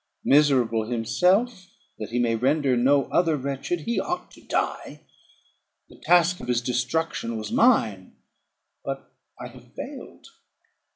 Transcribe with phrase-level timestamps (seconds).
[0.25, 1.67] Miserable himself,
[1.99, 5.01] that he may render no other wretched, he ought to die.
[5.89, 8.15] The task of his destruction was mine,
[8.83, 10.25] but I have failed.